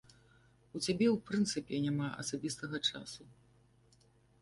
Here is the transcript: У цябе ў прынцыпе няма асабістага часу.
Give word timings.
У 0.75 0.81
цябе 0.85 1.05
ў 1.15 1.17
прынцыпе 1.27 1.83
няма 1.85 2.07
асабістага 2.25 2.77
часу. 2.91 3.23